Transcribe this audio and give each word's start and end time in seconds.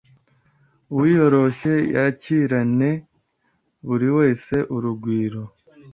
Uwiyoroshye 0.93 1.73
yekirene 1.93 2.89
buri 3.87 4.07
wese 4.17 4.55
urugwiro 4.75 5.43